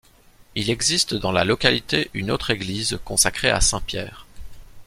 Il 0.55 0.71
existe 0.71 1.13
dans 1.13 1.31
la 1.31 1.43
localité 1.45 2.09
une 2.15 2.31
autre 2.31 2.49
église, 2.49 2.97
consacrée 3.05 3.51
à 3.51 3.61
Saint 3.61 3.81
Pierre. 3.81 4.25